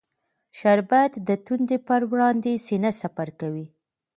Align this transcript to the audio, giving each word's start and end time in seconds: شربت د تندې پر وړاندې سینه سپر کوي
شربت 0.59 1.11
د 1.27 1.29
تندې 1.45 1.77
پر 1.87 2.01
وړاندې 2.11 2.51
سینه 2.65 2.91
سپر 3.01 3.29
کوي 3.39 3.65